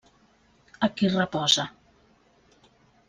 Aquí 0.87 1.11
reposa. 1.17 1.67